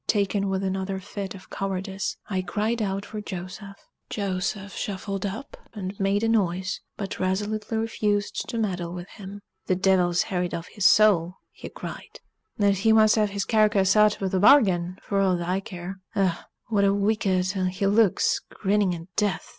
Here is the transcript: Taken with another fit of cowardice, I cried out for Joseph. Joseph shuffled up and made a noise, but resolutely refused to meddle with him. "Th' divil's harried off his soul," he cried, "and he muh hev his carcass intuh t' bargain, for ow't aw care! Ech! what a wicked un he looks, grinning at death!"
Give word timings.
Taken 0.07 0.49
with 0.49 0.63
another 0.63 0.99
fit 0.99 1.35
of 1.35 1.51
cowardice, 1.51 2.17
I 2.27 2.41
cried 2.41 2.81
out 2.81 3.05
for 3.05 3.21
Joseph. 3.21 3.77
Joseph 4.09 4.75
shuffled 4.75 5.27
up 5.27 5.55
and 5.75 5.93
made 5.99 6.23
a 6.23 6.27
noise, 6.27 6.81
but 6.97 7.19
resolutely 7.19 7.77
refused 7.77 8.49
to 8.49 8.57
meddle 8.57 8.93
with 8.95 9.07
him. 9.09 9.41
"Th' 9.67 9.79
divil's 9.79 10.23
harried 10.23 10.55
off 10.55 10.67
his 10.69 10.87
soul," 10.87 11.35
he 11.51 11.69
cried, 11.69 12.19
"and 12.57 12.75
he 12.75 12.91
muh 12.93 13.07
hev 13.15 13.29
his 13.29 13.45
carcass 13.45 13.93
intuh 13.95 14.31
t' 14.31 14.39
bargain, 14.39 14.97
for 15.03 15.19
ow't 15.21 15.39
aw 15.39 15.59
care! 15.59 15.99
Ech! 16.15 16.33
what 16.69 16.83
a 16.83 16.95
wicked 16.95 17.55
un 17.55 17.67
he 17.67 17.85
looks, 17.85 18.39
grinning 18.49 18.95
at 18.95 19.03
death!" 19.15 19.49